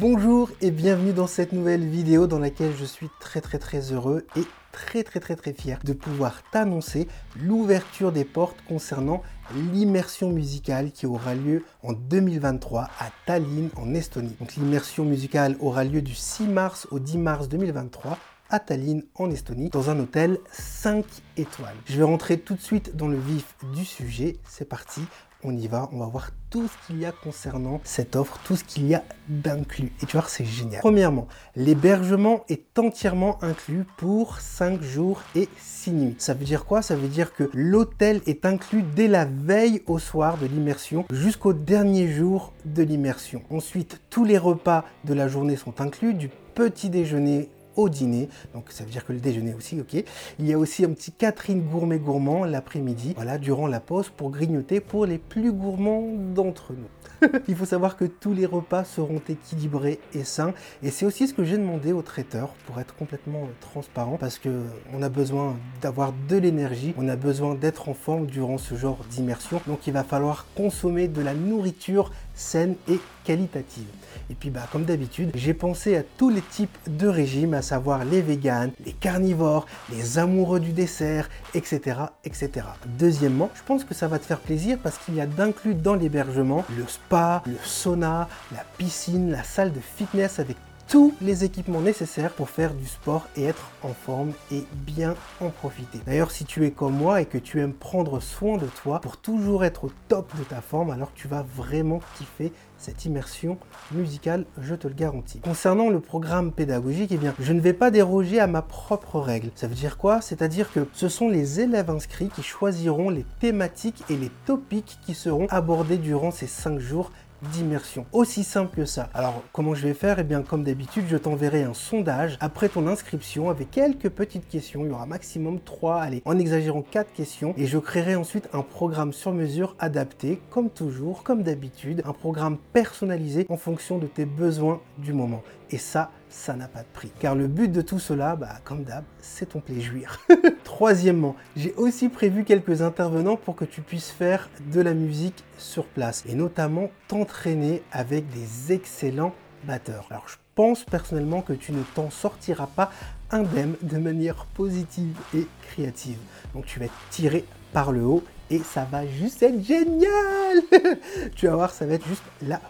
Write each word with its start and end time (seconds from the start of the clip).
Bonjour 0.00 0.48
et 0.60 0.70
bienvenue 0.70 1.12
dans 1.12 1.26
cette 1.26 1.50
nouvelle 1.50 1.84
vidéo 1.84 2.28
dans 2.28 2.38
laquelle 2.38 2.72
je 2.78 2.84
suis 2.84 3.08
très 3.18 3.40
très 3.40 3.58
très 3.58 3.92
heureux 3.92 4.24
et 4.36 4.44
très 4.70 5.02
très 5.02 5.18
très 5.18 5.34
très 5.34 5.52
fier 5.52 5.80
de 5.82 5.92
pouvoir 5.92 6.44
t'annoncer 6.52 7.08
l'ouverture 7.34 8.12
des 8.12 8.24
portes 8.24 8.58
concernant 8.68 9.24
l'immersion 9.72 10.30
musicale 10.30 10.92
qui 10.92 11.06
aura 11.06 11.34
lieu 11.34 11.64
en 11.82 11.94
2023 11.94 12.82
à 12.82 13.10
Tallinn 13.26 13.70
en 13.74 13.92
Estonie. 13.92 14.36
Donc 14.38 14.54
l'immersion 14.54 15.04
musicale 15.04 15.56
aura 15.58 15.82
lieu 15.82 16.00
du 16.00 16.14
6 16.14 16.44
mars 16.44 16.86
au 16.92 17.00
10 17.00 17.18
mars 17.18 17.48
2023 17.48 18.18
à 18.50 18.60
Tallinn 18.60 19.02
en 19.16 19.32
Estonie 19.32 19.68
dans 19.68 19.90
un 19.90 19.98
hôtel 19.98 20.38
5 20.52 21.04
étoiles. 21.36 21.74
Je 21.86 21.96
vais 21.96 22.04
rentrer 22.04 22.38
tout 22.38 22.54
de 22.54 22.60
suite 22.60 22.94
dans 22.94 23.08
le 23.08 23.18
vif 23.18 23.56
du 23.74 23.84
sujet. 23.84 24.36
C'est 24.48 24.68
parti 24.68 25.00
on 25.44 25.56
y 25.56 25.68
va, 25.68 25.88
on 25.92 25.98
va 25.98 26.06
voir 26.06 26.30
tout 26.50 26.66
ce 26.66 26.86
qu'il 26.86 27.00
y 27.00 27.06
a 27.06 27.12
concernant 27.12 27.80
cette 27.84 28.16
offre, 28.16 28.40
tout 28.44 28.56
ce 28.56 28.64
qu'il 28.64 28.86
y 28.86 28.94
a 28.94 29.04
d'inclus. 29.28 29.92
Et 30.02 30.06
tu 30.06 30.16
vois, 30.16 30.26
c'est 30.26 30.44
génial. 30.44 30.80
Premièrement, 30.80 31.28
l'hébergement 31.54 32.44
est 32.48 32.78
entièrement 32.78 33.42
inclus 33.42 33.84
pour 33.98 34.40
5 34.40 34.82
jours 34.82 35.22
et 35.34 35.48
6 35.58 35.92
nuits. 35.92 36.14
Ça 36.18 36.34
veut 36.34 36.44
dire 36.44 36.64
quoi? 36.64 36.82
Ça 36.82 36.96
veut 36.96 37.08
dire 37.08 37.34
que 37.34 37.50
l'hôtel 37.52 38.20
est 38.26 38.46
inclus 38.46 38.82
dès 38.82 39.08
la 39.08 39.26
veille 39.26 39.82
au 39.86 39.98
soir 39.98 40.38
de 40.38 40.46
l'immersion 40.46 41.04
jusqu'au 41.10 41.52
dernier 41.52 42.08
jour 42.10 42.52
de 42.64 42.82
l'immersion. 42.82 43.42
Ensuite, 43.50 44.00
tous 44.10 44.24
les 44.24 44.38
repas 44.38 44.84
de 45.04 45.14
la 45.14 45.28
journée 45.28 45.56
sont 45.56 45.80
inclus, 45.80 46.14
du 46.14 46.30
petit 46.54 46.90
déjeuner 46.90 47.50
au 47.78 47.88
dîner. 47.88 48.28
Donc 48.52 48.66
ça 48.70 48.84
veut 48.84 48.90
dire 48.90 49.06
que 49.06 49.12
le 49.12 49.20
déjeuner 49.20 49.54
aussi, 49.54 49.80
ok. 49.80 50.04
Il 50.38 50.46
y 50.46 50.52
a 50.52 50.58
aussi 50.58 50.84
un 50.84 50.90
petit 50.90 51.12
Catherine 51.12 51.62
gourmet 51.62 51.98
gourmand 51.98 52.44
l'après-midi, 52.44 53.14
voilà, 53.16 53.38
durant 53.38 53.66
la 53.66 53.80
pause 53.80 54.10
pour 54.14 54.30
grignoter 54.30 54.80
pour 54.80 55.06
les 55.06 55.18
plus 55.18 55.52
gourmands 55.52 56.12
d'entre 56.34 56.72
nous. 56.72 56.88
Il 57.48 57.56
faut 57.56 57.64
savoir 57.64 57.96
que 57.96 58.04
tous 58.04 58.32
les 58.32 58.46
repas 58.46 58.84
seront 58.84 59.20
équilibrés 59.28 60.00
et 60.14 60.24
sains. 60.24 60.54
Et 60.82 60.90
c'est 60.90 61.06
aussi 61.06 61.28
ce 61.28 61.34
que 61.34 61.44
j'ai 61.44 61.56
demandé 61.56 61.92
au 61.92 62.02
traiteur 62.02 62.50
pour 62.66 62.80
être 62.80 62.94
complètement 62.94 63.48
transparent 63.60 64.16
parce 64.18 64.38
que 64.38 64.62
on 64.92 65.02
a 65.02 65.08
besoin 65.08 65.56
d'avoir 65.80 66.12
de 66.28 66.36
l'énergie, 66.36 66.94
on 66.98 67.08
a 67.08 67.16
besoin 67.16 67.54
d'être 67.54 67.88
en 67.88 67.94
forme 67.94 68.26
durant 68.26 68.58
ce 68.58 68.74
genre 68.74 68.98
d'immersion. 69.10 69.60
Donc 69.66 69.86
il 69.86 69.92
va 69.92 70.04
falloir 70.04 70.46
consommer 70.56 71.08
de 71.08 71.22
la 71.22 71.34
nourriture 71.34 72.12
saine 72.38 72.76
et 72.88 73.00
qualitative. 73.24 73.86
Et 74.30 74.34
puis 74.34 74.50
bah 74.50 74.66
comme 74.70 74.84
d'habitude, 74.84 75.30
j'ai 75.34 75.54
pensé 75.54 75.96
à 75.96 76.02
tous 76.02 76.30
les 76.30 76.40
types 76.40 76.78
de 76.86 77.08
régimes, 77.08 77.54
à 77.54 77.62
savoir 77.62 78.04
les 78.04 78.22
véganes, 78.22 78.72
les 78.84 78.92
carnivores, 78.92 79.66
les 79.90 80.18
amoureux 80.18 80.60
du 80.60 80.72
dessert, 80.72 81.28
etc. 81.54 81.98
etc. 82.24 82.66
Deuxièmement, 82.98 83.50
je 83.54 83.62
pense 83.66 83.84
que 83.84 83.94
ça 83.94 84.08
va 84.08 84.18
te 84.18 84.24
faire 84.24 84.40
plaisir 84.40 84.78
parce 84.82 84.98
qu'il 84.98 85.14
y 85.14 85.20
a 85.20 85.26
d'inclus 85.26 85.74
dans 85.74 85.94
l'hébergement 85.94 86.64
le 86.76 86.86
spa, 86.86 87.42
le 87.46 87.56
sauna, 87.62 88.28
la 88.52 88.64
piscine, 88.78 89.30
la 89.30 89.42
salle 89.42 89.72
de 89.72 89.80
fitness 89.80 90.38
avec 90.38 90.56
tous 90.88 91.12
les 91.20 91.44
équipements 91.44 91.82
nécessaires 91.82 92.32
pour 92.32 92.48
faire 92.48 92.72
du 92.72 92.86
sport 92.86 93.28
et 93.36 93.44
être 93.44 93.70
en 93.82 93.92
forme 93.92 94.32
et 94.50 94.64
bien 94.72 95.14
en 95.40 95.50
profiter. 95.50 95.98
D'ailleurs, 96.06 96.30
si 96.30 96.46
tu 96.46 96.64
es 96.64 96.70
comme 96.70 96.94
moi 96.94 97.20
et 97.20 97.26
que 97.26 97.36
tu 97.36 97.60
aimes 97.60 97.74
prendre 97.74 98.20
soin 98.20 98.56
de 98.56 98.66
toi 98.66 99.00
pour 99.00 99.18
toujours 99.18 99.64
être 99.64 99.84
au 99.84 99.90
top 100.08 100.34
de 100.38 100.44
ta 100.44 100.62
forme, 100.62 100.90
alors 100.90 101.12
tu 101.14 101.28
vas 101.28 101.44
vraiment 101.54 102.00
kiffer 102.16 102.52
cette 102.78 103.04
immersion 103.04 103.58
musicale, 103.92 104.46
je 104.62 104.74
te 104.74 104.88
le 104.88 104.94
garantis. 104.94 105.40
Concernant 105.40 105.90
le 105.90 106.00
programme 106.00 106.52
pédagogique, 106.52 107.10
eh 107.12 107.16
bien, 107.16 107.34
je 107.40 107.52
ne 107.52 107.60
vais 107.60 107.72
pas 107.72 107.90
déroger 107.90 108.40
à 108.40 108.46
ma 108.46 108.62
propre 108.62 109.18
règle. 109.20 109.50
Ça 109.56 109.66
veut 109.66 109.74
dire 109.74 109.98
quoi? 109.98 110.20
C'est-à-dire 110.20 110.72
que 110.72 110.86
ce 110.92 111.08
sont 111.08 111.28
les 111.28 111.60
élèves 111.60 111.90
inscrits 111.90 112.28
qui 112.28 112.42
choisiront 112.42 113.10
les 113.10 113.26
thématiques 113.40 114.04
et 114.08 114.16
les 114.16 114.30
topics 114.46 114.98
qui 115.04 115.14
seront 115.14 115.48
abordés 115.50 115.98
durant 115.98 116.30
ces 116.30 116.46
5 116.46 116.78
jours 116.78 117.10
d'immersion. 117.52 118.06
Aussi 118.12 118.44
simple 118.44 118.74
que 118.76 118.84
ça. 118.84 119.08
Alors 119.14 119.42
comment 119.52 119.74
je 119.74 119.86
vais 119.86 119.94
faire? 119.94 120.18
Eh 120.18 120.24
bien 120.24 120.42
comme 120.42 120.64
d'habitude, 120.64 121.04
je 121.08 121.16
t'enverrai 121.16 121.62
un 121.62 121.74
sondage 121.74 122.36
après 122.40 122.68
ton 122.68 122.86
inscription 122.86 123.50
avec 123.50 123.70
quelques 123.70 124.08
petites 124.08 124.48
questions. 124.48 124.84
Il 124.84 124.88
y 124.88 124.92
aura 124.92 125.06
maximum 125.06 125.60
3, 125.60 126.00
allez, 126.00 126.22
en 126.24 126.38
exagérant 126.38 126.82
4 126.82 127.12
questions. 127.12 127.54
Et 127.56 127.66
je 127.66 127.78
créerai 127.78 128.16
ensuite 128.16 128.48
un 128.52 128.62
programme 128.62 129.12
sur 129.12 129.32
mesure 129.32 129.76
adapté, 129.78 130.40
comme 130.50 130.70
toujours, 130.70 131.22
comme 131.22 131.42
d'habitude, 131.42 132.02
un 132.04 132.12
programme 132.12 132.58
personnalisé 132.72 133.46
en 133.48 133.56
fonction 133.56 133.98
de 133.98 134.06
tes 134.06 134.24
besoins 134.24 134.80
du 134.98 135.12
moment. 135.12 135.42
Et 135.70 135.78
ça, 135.78 136.10
ça 136.30 136.54
n'a 136.54 136.68
pas 136.68 136.80
de 136.80 136.88
prix. 136.92 137.10
Car 137.18 137.34
le 137.34 137.46
but 137.46 137.70
de 137.70 137.82
tout 137.82 137.98
cela, 137.98 138.36
bah, 138.36 138.60
comme 138.64 138.84
d'hab, 138.84 139.04
c'est 139.20 139.50
ton 139.50 139.60
plaisir. 139.60 140.20
Troisièmement, 140.64 141.36
j'ai 141.56 141.74
aussi 141.74 142.08
prévu 142.08 142.44
quelques 142.44 142.82
intervenants 142.82 143.36
pour 143.36 143.56
que 143.56 143.64
tu 143.64 143.82
puisses 143.82 144.10
faire 144.10 144.48
de 144.72 144.80
la 144.80 144.94
musique 144.94 145.44
sur 145.58 145.84
place 145.84 146.24
et 146.26 146.34
notamment 146.34 146.90
t'entraîner 147.08 147.82
avec 147.92 148.28
des 148.30 148.72
excellents 148.72 149.34
batteurs. 149.64 150.06
Alors 150.10 150.28
je 150.28 150.36
pense 150.54 150.84
personnellement 150.84 151.42
que 151.42 151.52
tu 151.52 151.72
ne 151.72 151.82
t'en 151.94 152.10
sortiras 152.10 152.68
pas 152.74 152.90
indemne 153.30 153.74
de 153.82 153.98
manière 153.98 154.46
positive 154.46 155.16
et 155.34 155.46
créative. 155.62 156.18
Donc 156.54 156.66
tu 156.66 156.78
vas 156.78 156.86
être 156.86 157.08
tiré 157.10 157.44
par 157.72 157.92
le 157.92 158.02
haut 158.02 158.24
et 158.50 158.60
ça 158.60 158.86
va 158.90 159.06
juste 159.06 159.42
être 159.42 159.62
génial 159.62 160.62
Tu 161.36 161.46
vas 161.46 161.54
voir, 161.54 161.70
ça 161.70 161.86
va 161.86 161.94
être 161.94 162.06
juste 162.06 162.24
la 162.42 162.60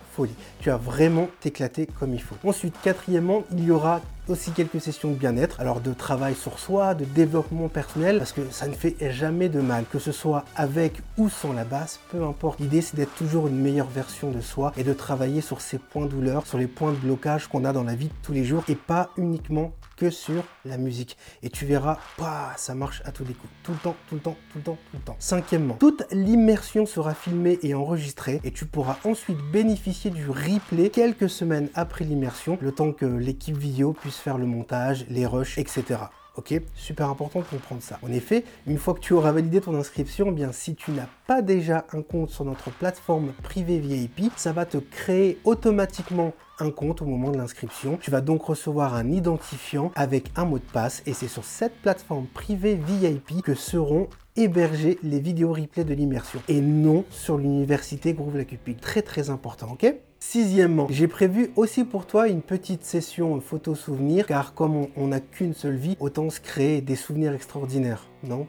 Tu 0.61 0.71
vas 0.71 0.77
vraiment 0.77 1.29
t'éclater 1.41 1.87
comme 1.87 2.15
il 2.15 2.23
faut. 2.23 2.37
Ensuite, 2.45 2.75
quatrièmement, 2.83 3.45
il 3.53 3.65
y 3.65 3.71
aura 3.71 4.01
aussi 4.29 4.51
quelques 4.51 4.81
sessions 4.81 5.11
de 5.11 5.15
bien-être, 5.15 5.61
alors 5.61 5.81
de 5.81 5.93
travail 5.93 6.35
sur 6.35 6.59
soi, 6.59 6.95
de 6.95 7.05
développement 7.05 7.69
personnel, 7.69 8.19
parce 8.19 8.33
que 8.33 8.43
ça 8.51 8.67
ne 8.67 8.75
fait 8.75 8.97
jamais 9.11 9.49
de 9.49 9.61
mal, 9.61 9.85
que 9.91 9.99
ce 9.99 10.13
soit 10.13 10.45
avec 10.55 11.01
ou 11.17 11.29
sans 11.29 11.53
la 11.53 11.65
basse, 11.65 12.01
peu 12.11 12.23
importe. 12.23 12.61
L'idée 12.61 12.83
c'est 12.83 12.97
d'être 12.97 13.15
toujours 13.15 13.47
une 13.49 13.59
meilleure 13.59 13.89
version 13.89 14.31
de 14.31 14.41
soi 14.41 14.73
et 14.77 14.85
de 14.85 14.93
travailler 14.93 15.41
sur 15.41 15.61
ses 15.61 15.79
points 15.79 16.07
douleurs, 16.07 16.47
sur 16.47 16.59
les 16.59 16.67
points 16.67 16.93
de 16.93 16.99
blocage 16.99 17.47
qu'on 17.47 17.65
a 17.65 17.73
dans 17.73 17.85
la 17.85 17.95
vie 17.95 18.09
de 18.09 18.15
tous 18.23 18.33
les 18.33 18.45
jours 18.45 18.65
et 18.69 18.75
pas 18.75 19.11
uniquement 19.17 19.73
que 19.99 20.11
sur 20.11 20.45
la 20.65 20.79
musique. 20.79 21.17
Et 21.43 21.51
tu 21.51 21.67
verras, 21.67 21.99
bah, 22.19 22.53
ça 22.57 22.75
marche 22.75 23.03
à 23.05 23.11
tous 23.11 23.25
les 23.25 23.35
coups. 23.35 23.53
Tout 23.65 23.73
le 23.73 23.79
temps, 23.79 23.97
tout 24.09 24.15
le 24.15 24.21
temps, 24.21 24.37
tout 24.53 24.59
le 24.59 24.63
temps, 24.65 24.79
tout 24.91 24.97
le 24.97 25.03
temps. 25.03 25.17
Cinquièmement, 25.19 25.75
toute 25.75 26.05
l'immersion 26.13 26.87
sera 26.87 27.15
filmée 27.15 27.59
et 27.63 27.75
enregistrée 27.75 28.41
et 28.45 28.53
tu 28.53 28.65
pourras 28.65 28.99
ensuite 29.05 29.39
bénéficier 29.53 30.08
du 30.11 30.29
replay 30.29 30.91
quelques 30.91 31.29
semaines 31.29 31.69
après 31.75 32.05
l'immersion, 32.05 32.59
le 32.61 32.73
temps 32.73 32.93
que 32.93 33.07
l'équipe 33.07 33.57
vidéo 33.57 33.93
puisse 33.93 34.17
faire 34.17 34.39
le 34.39 34.47
montage, 34.47 35.05
les 35.09 35.27
rushs, 35.27 35.59
etc. 35.59 36.01
Ok, 36.39 36.55
super 36.77 37.11
important 37.11 37.41
de 37.41 37.47
comprendre 37.47 37.83
ça. 37.83 37.99
En 38.01 38.13
effet, 38.13 38.45
une 38.69 38.79
fois 38.79 38.95
que 38.95 39.01
tu 39.01 39.13
auras 39.13 39.33
validé 39.33 39.61
ton 39.61 39.75
inscription, 39.75 40.29
eh 40.29 40.31
bien 40.31 40.53
si 40.53 40.77
tu 40.77 40.93
n'as 40.93 41.09
pas 41.27 41.43
déjà 41.43 41.85
un 41.93 42.01
compte 42.01 42.31
sur 42.31 42.45
notre 42.45 42.71
plateforme 42.71 43.33
privée 43.43 43.81
VIP, 43.81 44.31
ça 44.37 44.53
va 44.53 44.65
te 44.65 44.79
créer 44.79 45.41
automatiquement 45.43 46.33
un 46.61 46.71
compte 46.71 47.03
au 47.03 47.07
moment 47.07 47.33
de 47.33 47.39
l'inscription. 47.39 47.99
Tu 48.01 48.13
vas 48.13 48.21
donc 48.21 48.45
recevoir 48.45 48.95
un 48.95 49.11
identifiant 49.11 49.91
avec 49.97 50.31
un 50.37 50.45
mot 50.45 50.59
de 50.59 50.73
passe 50.73 51.03
et 51.07 51.13
c'est 51.13 51.27
sur 51.27 51.45
cette 51.45 51.75
plateforme 51.83 52.27
privée 52.27 52.77
VIP 52.77 53.43
que 53.43 53.57
seront 53.57 54.09
héberger 54.37 55.01
les 55.03 55.19
vidéos 55.19 55.53
replay 55.53 55.83
de 55.83 55.95
l'immersion 55.95 56.41
et 56.47 56.61
non 56.61 57.05
sur 57.11 57.37
l'université 57.37 58.13
Groove 58.13 58.37
La 58.37 58.45
Cupide. 58.45 58.81
Très 58.81 59.03
très 59.03 59.29
important, 59.31 59.73
ok? 59.73 59.93
Sixièmement, 60.21 60.89
j'ai 60.91 61.07
prévu 61.07 61.53
aussi 61.55 61.85
pour 61.85 62.05
toi 62.05 62.29
une 62.29 62.43
petite 62.43 62.85
session 62.85 63.41
photo 63.41 63.77
souvenir 63.77 64.27
car 64.27 64.53
comme 64.53 64.89
on 64.97 65.07
n'a 65.07 65.21
qu'une 65.21 65.55
seule 65.55 65.77
vie, 65.77 65.97
autant 66.01 66.29
se 66.29 66.41
créer 66.41 66.81
des 66.81 66.97
souvenirs 66.97 67.33
extraordinaires, 67.33 68.05
non? 68.25 68.47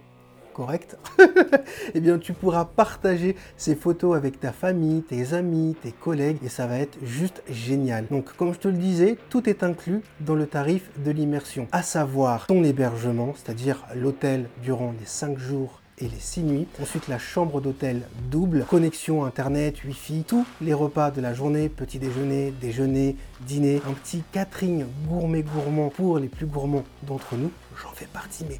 Correct, 0.53 0.97
eh 1.93 1.99
bien 2.01 2.17
tu 2.17 2.33
pourras 2.33 2.65
partager 2.65 3.35
ces 3.55 3.75
photos 3.75 4.17
avec 4.17 4.39
ta 4.39 4.51
famille, 4.51 5.03
tes 5.03 5.33
amis, 5.33 5.75
tes 5.81 5.91
collègues 5.91 6.39
et 6.43 6.49
ça 6.49 6.67
va 6.67 6.79
être 6.79 6.97
juste 7.03 7.43
génial. 7.49 8.07
Donc 8.09 8.33
comme 8.35 8.53
je 8.53 8.59
te 8.59 8.67
le 8.67 8.73
disais, 8.73 9.17
tout 9.29 9.47
est 9.47 9.63
inclus 9.63 10.01
dans 10.19 10.35
le 10.35 10.47
tarif 10.47 10.89
de 11.05 11.11
l'immersion, 11.11 11.67
à 11.71 11.83
savoir 11.83 12.47
ton 12.47 12.63
hébergement, 12.63 13.33
c'est-à-dire 13.35 13.85
l'hôtel 13.95 14.49
durant 14.61 14.93
les 14.99 15.05
5 15.05 15.37
jours 15.37 15.78
et 15.99 16.07
les 16.07 16.19
6 16.19 16.41
nuits. 16.41 16.67
Ensuite, 16.81 17.07
la 17.07 17.19
chambre 17.19 17.61
d'hôtel 17.61 18.01
double, 18.31 18.65
connexion 18.69 19.25
internet, 19.25 19.83
wifi, 19.83 20.23
tous 20.27 20.45
les 20.61 20.73
repas 20.73 21.11
de 21.11 21.21
la 21.21 21.33
journée, 21.33 21.69
petit 21.69 21.99
déjeuner, 21.99 22.53
déjeuner, 22.61 23.15
dîner, 23.41 23.81
un 23.87 23.93
petit 23.93 24.23
catering 24.31 24.85
gourmet 25.07 25.43
gourmand 25.43 25.89
pour 25.89 26.19
les 26.19 26.27
plus 26.27 26.45
gourmands 26.45 26.85
d'entre 27.03 27.35
nous. 27.35 27.51
J'en 27.81 27.91
fais 27.91 28.07
partie, 28.11 28.45
mais 28.47 28.59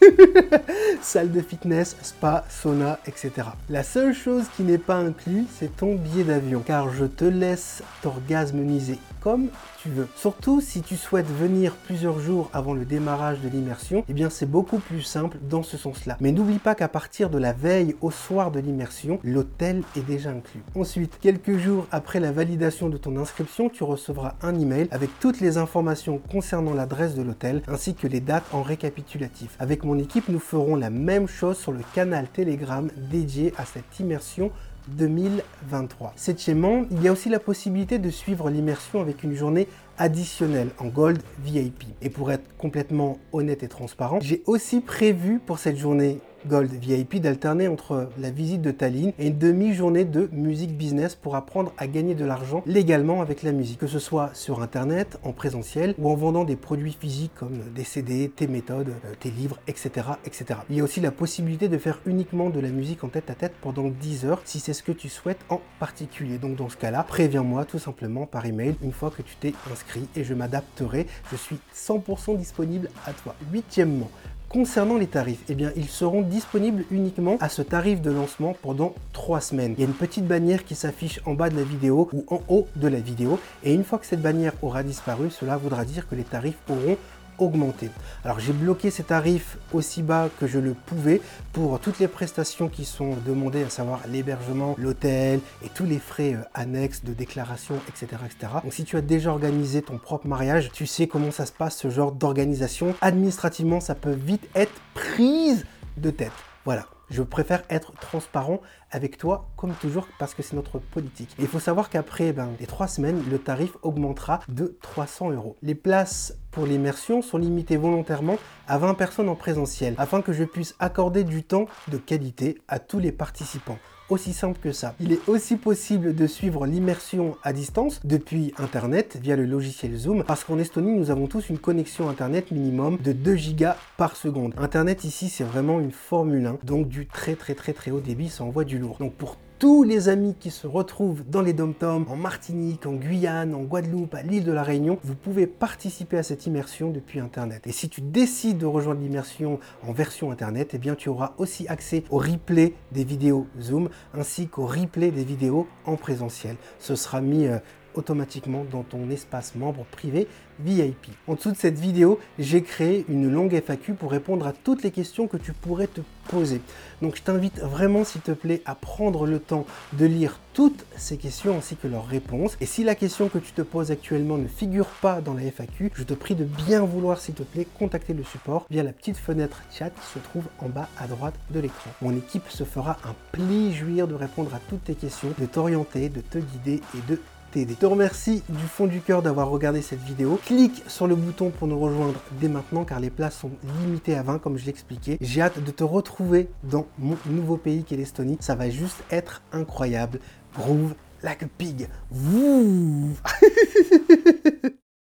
salle 1.02 1.32
de 1.32 1.40
fitness, 1.40 1.96
spa, 2.02 2.44
sauna, 2.48 2.98
etc. 3.06 3.48
La 3.68 3.82
seule 3.82 4.14
chose 4.14 4.44
qui 4.56 4.62
n'est 4.62 4.78
pas 4.78 4.96
inclus, 4.96 5.44
c'est 5.58 5.76
ton 5.76 5.94
billet 5.94 6.24
d'avion, 6.24 6.62
car 6.64 6.92
je 6.92 7.04
te 7.04 7.24
laisse 7.24 7.82
t'orgasmeniser 8.02 8.98
comme 9.24 9.48
tu 9.82 9.88
veux. 9.88 10.06
Surtout 10.16 10.60
si 10.60 10.82
tu 10.82 10.96
souhaites 10.96 11.26
venir 11.26 11.74
plusieurs 11.86 12.20
jours 12.20 12.50
avant 12.52 12.74
le 12.74 12.84
démarrage 12.84 13.40
de 13.40 13.48
l'immersion, 13.48 14.04
eh 14.06 14.12
bien 14.12 14.28
c'est 14.28 14.44
beaucoup 14.44 14.78
plus 14.78 15.00
simple 15.00 15.38
dans 15.48 15.62
ce 15.62 15.78
sens-là. 15.78 16.18
Mais 16.20 16.30
n'oublie 16.30 16.58
pas 16.58 16.74
qu'à 16.74 16.88
partir 16.88 17.30
de 17.30 17.38
la 17.38 17.54
veille 17.54 17.96
au 18.02 18.10
soir 18.10 18.50
de 18.50 18.60
l'immersion, 18.60 19.18
l'hôtel 19.24 19.82
est 19.96 20.06
déjà 20.06 20.28
inclus. 20.28 20.62
Ensuite, 20.74 21.18
quelques 21.20 21.56
jours 21.56 21.86
après 21.90 22.20
la 22.20 22.32
validation 22.32 22.90
de 22.90 22.98
ton 22.98 23.16
inscription, 23.16 23.70
tu 23.70 23.82
recevras 23.82 24.34
un 24.42 24.58
email 24.60 24.88
avec 24.90 25.08
toutes 25.20 25.40
les 25.40 25.56
informations 25.56 26.20
concernant 26.30 26.74
l'adresse 26.74 27.14
de 27.14 27.22
l'hôtel 27.22 27.62
ainsi 27.66 27.94
que 27.94 28.06
les 28.06 28.20
dates 28.20 28.44
en 28.52 28.62
récapitulatif. 28.62 29.56
Mon 29.82 29.98
équipe, 29.98 30.28
nous 30.28 30.38
ferons 30.38 30.76
la 30.76 30.90
même 30.90 31.26
chose 31.26 31.58
sur 31.58 31.72
le 31.72 31.80
canal 31.94 32.28
Telegram 32.28 32.88
dédié 33.10 33.52
à 33.56 33.64
cette 33.64 33.98
immersion 33.98 34.52
2023. 34.88 36.12
Septièmement, 36.16 36.84
il 36.90 37.02
y 37.02 37.08
a 37.08 37.12
aussi 37.12 37.28
la 37.28 37.40
possibilité 37.40 37.98
de 37.98 38.10
suivre 38.10 38.50
l'immersion 38.50 39.00
avec 39.00 39.22
une 39.24 39.34
journée 39.34 39.66
additionnelle 39.98 40.68
en 40.78 40.86
Gold 40.86 41.22
VIP. 41.38 41.84
Et 42.02 42.10
pour 42.10 42.30
être 42.30 42.56
complètement 42.58 43.18
honnête 43.32 43.62
et 43.62 43.68
transparent, 43.68 44.18
j'ai 44.20 44.42
aussi 44.46 44.80
prévu 44.80 45.40
pour 45.44 45.58
cette 45.58 45.78
journée 45.78 46.20
Gold 46.46 46.70
VIP 46.70 47.20
d'alterner 47.20 47.68
entre 47.68 48.08
la 48.18 48.30
visite 48.30 48.60
de 48.60 48.70
Tallinn 48.70 49.12
et 49.18 49.28
une 49.28 49.38
demi-journée 49.38 50.04
de 50.04 50.28
musique 50.32 50.76
business 50.76 51.14
pour 51.14 51.36
apprendre 51.36 51.72
à 51.78 51.86
gagner 51.86 52.14
de 52.14 52.24
l'argent 52.24 52.62
légalement 52.66 53.22
avec 53.22 53.42
la 53.42 53.52
musique, 53.52 53.78
que 53.78 53.86
ce 53.86 53.98
soit 53.98 54.30
sur 54.34 54.62
internet, 54.62 55.18
en 55.22 55.32
présentiel 55.32 55.94
ou 55.98 56.10
en 56.10 56.14
vendant 56.14 56.44
des 56.44 56.56
produits 56.56 56.96
physiques 56.98 57.34
comme 57.34 57.58
des 57.74 57.84
CD, 57.84 58.30
tes 58.34 58.46
méthodes, 58.46 58.90
euh, 59.04 59.14
tes 59.18 59.30
livres, 59.30 59.58
etc., 59.66 60.06
etc. 60.24 60.60
Il 60.70 60.76
y 60.76 60.80
a 60.80 60.84
aussi 60.84 61.00
la 61.00 61.10
possibilité 61.10 61.68
de 61.68 61.78
faire 61.78 62.00
uniquement 62.06 62.50
de 62.50 62.60
la 62.60 62.68
musique 62.68 63.04
en 63.04 63.08
tête 63.08 63.30
à 63.30 63.34
tête 63.34 63.54
pendant 63.60 63.88
10 63.88 64.26
heures 64.26 64.42
si 64.44 64.60
c'est 64.60 64.74
ce 64.74 64.82
que 64.82 64.92
tu 64.92 65.08
souhaites 65.08 65.40
en 65.48 65.60
particulier. 65.78 66.38
Donc 66.38 66.56
dans 66.56 66.68
ce 66.68 66.76
cas-là, 66.76 67.04
préviens-moi 67.04 67.64
tout 67.64 67.78
simplement 67.78 68.26
par 68.26 68.44
email 68.46 68.74
une 68.82 68.92
fois 68.92 69.10
que 69.10 69.22
tu 69.22 69.36
t'es 69.36 69.54
inscrit 69.72 70.08
et 70.16 70.24
je 70.24 70.34
m'adapterai. 70.34 71.06
Je 71.30 71.36
suis 71.36 71.58
100% 71.74 72.36
disponible 72.36 72.90
à 73.06 73.12
toi. 73.12 73.34
Huitièmement, 73.52 74.10
Concernant 74.54 74.98
les 74.98 75.08
tarifs, 75.08 75.42
eh 75.48 75.56
ils 75.74 75.88
seront 75.88 76.22
disponibles 76.22 76.84
uniquement 76.92 77.38
à 77.40 77.48
ce 77.48 77.60
tarif 77.60 78.00
de 78.00 78.12
lancement 78.12 78.54
pendant 78.62 78.94
3 79.12 79.40
semaines. 79.40 79.74
Il 79.76 79.80
y 79.80 79.82
a 79.82 79.88
une 79.88 79.94
petite 79.94 80.28
bannière 80.28 80.64
qui 80.64 80.76
s'affiche 80.76 81.20
en 81.26 81.34
bas 81.34 81.50
de 81.50 81.56
la 81.56 81.64
vidéo 81.64 82.08
ou 82.12 82.24
en 82.28 82.40
haut 82.48 82.68
de 82.76 82.86
la 82.86 83.00
vidéo. 83.00 83.40
Et 83.64 83.74
une 83.74 83.82
fois 83.82 83.98
que 83.98 84.06
cette 84.06 84.22
bannière 84.22 84.52
aura 84.62 84.84
disparu, 84.84 85.32
cela 85.32 85.56
voudra 85.56 85.84
dire 85.84 86.06
que 86.08 86.14
les 86.14 86.22
tarifs 86.22 86.54
auront 86.70 86.96
augmenter. 87.38 87.90
Alors 88.24 88.40
j'ai 88.40 88.52
bloqué 88.52 88.90
ces 88.90 89.04
tarifs 89.04 89.58
aussi 89.72 90.02
bas 90.02 90.28
que 90.40 90.46
je 90.46 90.58
le 90.58 90.74
pouvais 90.74 91.20
pour 91.52 91.78
toutes 91.80 91.98
les 91.98 92.08
prestations 92.08 92.68
qui 92.68 92.84
sont 92.84 93.16
demandées, 93.26 93.64
à 93.64 93.70
savoir 93.70 94.00
l'hébergement, 94.08 94.74
l'hôtel 94.78 95.40
et 95.64 95.68
tous 95.68 95.84
les 95.84 95.98
frais 95.98 96.34
euh, 96.34 96.42
annexes 96.54 97.04
de 97.04 97.12
déclaration, 97.12 97.76
etc., 97.88 98.22
etc. 98.24 98.52
Donc 98.62 98.72
si 98.72 98.84
tu 98.84 98.96
as 98.96 99.02
déjà 99.02 99.30
organisé 99.30 99.82
ton 99.82 99.98
propre 99.98 100.26
mariage, 100.26 100.70
tu 100.72 100.86
sais 100.86 101.06
comment 101.06 101.30
ça 101.30 101.46
se 101.46 101.52
passe 101.52 101.76
ce 101.76 101.90
genre 101.90 102.12
d'organisation. 102.12 102.94
Administrativement, 103.00 103.80
ça 103.80 103.94
peut 103.94 104.12
vite 104.12 104.48
être 104.54 104.72
prise 104.94 105.64
de 105.96 106.10
tête. 106.10 106.32
Voilà. 106.64 106.86
Je 107.10 107.22
préfère 107.22 107.62
être 107.70 107.92
transparent 107.92 108.60
avec 108.90 109.18
toi, 109.18 109.50
comme 109.56 109.74
toujours, 109.74 110.08
parce 110.18 110.34
que 110.34 110.42
c'est 110.42 110.56
notre 110.56 110.78
politique. 110.78 111.34
il 111.38 111.46
faut 111.46 111.60
savoir 111.60 111.90
qu'après 111.90 112.32
ben, 112.32 112.50
les 112.60 112.66
trois 112.66 112.88
semaines, 112.88 113.22
le 113.30 113.38
tarif 113.38 113.76
augmentera 113.82 114.40
de 114.48 114.78
300 114.82 115.30
euros. 115.32 115.56
Les 115.62 115.74
places 115.74 116.36
pour 116.50 116.66
l'immersion 116.66 117.22
sont 117.22 117.38
limitées 117.38 117.76
volontairement 117.76 118.38
à 118.68 118.78
20 118.78 118.94
personnes 118.94 119.28
en 119.28 119.34
présentiel, 119.34 119.94
afin 119.98 120.22
que 120.22 120.32
je 120.32 120.44
puisse 120.44 120.74
accorder 120.78 121.24
du 121.24 121.42
temps 121.42 121.66
de 121.88 121.98
qualité 121.98 122.58
à 122.68 122.78
tous 122.78 122.98
les 122.98 123.12
participants 123.12 123.78
aussi 124.08 124.32
simple 124.32 124.58
que 124.60 124.72
ça. 124.72 124.94
Il 125.00 125.12
est 125.12 125.28
aussi 125.28 125.56
possible 125.56 126.14
de 126.14 126.26
suivre 126.26 126.66
l'immersion 126.66 127.36
à 127.42 127.52
distance 127.52 128.00
depuis 128.04 128.52
Internet 128.58 129.18
via 129.20 129.36
le 129.36 129.44
logiciel 129.44 129.96
Zoom 129.96 130.24
parce 130.24 130.44
qu'en 130.44 130.58
Estonie, 130.58 130.92
nous 130.92 131.10
avons 131.10 131.26
tous 131.26 131.48
une 131.48 131.58
connexion 131.58 132.08
Internet 132.08 132.50
minimum 132.50 132.98
de 133.02 133.12
2 133.12 133.34
gigas 133.36 133.76
par 133.96 134.16
seconde. 134.16 134.54
Internet 134.58 135.04
ici, 135.04 135.28
c'est 135.28 135.44
vraiment 135.44 135.80
une 135.80 135.92
Formule 135.92 136.46
1, 136.46 136.58
donc 136.64 136.88
du 136.88 137.06
très 137.06 137.34
très 137.34 137.54
très 137.54 137.72
très 137.72 137.90
haut 137.90 138.00
débit, 138.00 138.28
ça 138.28 138.44
envoie 138.44 138.64
du 138.64 138.78
lourd. 138.78 138.96
Donc 138.98 139.14
pour 139.14 139.36
tous 139.58 139.82
les 139.82 140.08
amis 140.08 140.34
qui 140.38 140.50
se 140.50 140.66
retrouvent 140.66 141.22
dans 141.28 141.40
les 141.40 141.52
dom 141.52 141.74
en 141.82 142.16
Martinique, 142.16 142.86
en 142.86 142.94
Guyane, 142.94 143.54
en 143.54 143.62
Guadeloupe, 143.62 144.14
à 144.14 144.22
l'île 144.22 144.44
de 144.44 144.52
la 144.52 144.62
Réunion, 144.62 144.98
vous 145.02 145.14
pouvez 145.14 145.46
participer 145.46 146.18
à 146.18 146.22
cette 146.22 146.46
immersion 146.46 146.90
depuis 146.90 147.20
Internet. 147.20 147.66
Et 147.66 147.72
si 147.72 147.88
tu 147.88 148.00
décides 148.00 148.58
de 148.58 148.66
rejoindre 148.66 149.00
l'immersion 149.00 149.58
en 149.86 149.92
version 149.92 150.30
Internet, 150.30 150.74
eh 150.74 150.94
tu 150.96 151.08
auras 151.08 151.34
aussi 151.38 151.66
accès 151.68 152.04
au 152.10 152.18
replay 152.18 152.74
des 152.92 153.04
vidéos 153.04 153.46
Zoom 153.60 153.88
ainsi 154.12 154.48
qu'au 154.48 154.66
replay 154.66 155.10
des 155.10 155.24
vidéos 155.24 155.66
en 155.84 155.96
présentiel. 155.96 156.56
Ce 156.78 156.94
sera 156.94 157.20
mis 157.20 157.46
euh, 157.46 157.58
automatiquement 157.94 158.64
dans 158.70 158.82
ton 158.82 159.10
espace 159.10 159.54
membre 159.54 159.84
privé 159.90 160.26
VIP. 160.60 161.08
En 161.26 161.34
dessous 161.34 161.50
de 161.50 161.56
cette 161.56 161.78
vidéo, 161.78 162.20
j'ai 162.38 162.62
créé 162.62 163.04
une 163.08 163.30
longue 163.30 163.54
FAQ 163.54 163.94
pour 163.94 164.10
répondre 164.10 164.46
à 164.46 164.52
toutes 164.52 164.82
les 164.82 164.90
questions 164.90 165.26
que 165.26 165.36
tu 165.36 165.52
pourrais 165.52 165.86
te 165.86 166.00
poser. 166.28 166.60
Donc 167.02 167.16
je 167.16 167.22
t'invite 167.22 167.58
vraiment 167.60 168.04
s'il 168.04 168.20
te 168.20 168.32
plaît 168.32 168.62
à 168.64 168.74
prendre 168.74 169.26
le 169.26 169.38
temps 169.38 169.66
de 169.94 170.06
lire 170.06 170.38
toutes 170.54 170.86
ces 170.96 171.16
questions 171.16 171.58
ainsi 171.58 171.76
que 171.76 171.88
leurs 171.88 172.06
réponses. 172.06 172.56
Et 172.60 172.66
si 172.66 172.84
la 172.84 172.94
question 172.94 173.28
que 173.28 173.38
tu 173.38 173.52
te 173.52 173.62
poses 173.62 173.90
actuellement 173.90 174.38
ne 174.38 174.46
figure 174.46 174.86
pas 174.86 175.20
dans 175.20 175.34
la 175.34 175.42
FAQ, 175.42 175.90
je 175.94 176.04
te 176.04 176.14
prie 176.14 176.36
de 176.36 176.44
bien 176.44 176.84
vouloir 176.84 177.18
s'il 177.18 177.34
te 177.34 177.42
plaît 177.42 177.66
contacter 177.78 178.14
le 178.14 178.22
support 178.22 178.66
via 178.70 178.82
la 178.82 178.92
petite 178.92 179.16
fenêtre 179.16 179.62
chat 179.72 179.90
qui 179.90 180.06
se 180.12 180.18
trouve 180.20 180.44
en 180.60 180.68
bas 180.68 180.88
à 180.98 181.08
droite 181.08 181.34
de 181.50 181.60
l'écran. 181.60 181.90
Mon 182.00 182.16
équipe 182.16 182.48
se 182.48 182.64
fera 182.64 182.96
un 183.04 183.14
plaisir 183.32 184.06
de 184.06 184.14
répondre 184.14 184.54
à 184.54 184.60
toutes 184.68 184.84
tes 184.84 184.94
questions, 184.94 185.34
de 185.38 185.46
t'orienter, 185.46 186.08
de 186.08 186.20
te 186.20 186.38
guider 186.38 186.80
et 186.94 187.10
de 187.10 187.20
je 187.56 187.74
te 187.74 187.86
remercie 187.86 188.42
du 188.48 188.64
fond 188.64 188.86
du 188.86 189.00
cœur 189.00 189.22
d'avoir 189.22 189.48
regardé 189.48 189.80
cette 189.80 190.02
vidéo. 190.02 190.40
Clique 190.44 190.82
sur 190.88 191.06
le 191.06 191.14
bouton 191.14 191.50
pour 191.50 191.68
nous 191.68 191.78
rejoindre 191.78 192.20
dès 192.40 192.48
maintenant 192.48 192.84
car 192.84 192.98
les 192.98 193.10
places 193.10 193.38
sont 193.38 193.52
limitées 193.80 194.16
à 194.16 194.22
20 194.22 194.40
comme 194.40 194.58
je 194.58 194.66
l'expliquais. 194.66 195.18
J'ai 195.20 195.40
hâte 195.40 195.62
de 195.62 195.70
te 195.70 195.84
retrouver 195.84 196.48
dans 196.64 196.86
mon 196.98 197.16
nouveau 197.26 197.56
pays 197.56 197.84
qui 197.84 197.94
est 197.94 197.96
l'Estonie. 197.96 198.38
Ça 198.40 198.56
va 198.56 198.70
juste 198.70 199.04
être 199.10 199.42
incroyable. 199.52 200.18
Groove 200.54 200.94
like 201.22 201.44
a 201.44 201.48
pig. 201.58 201.88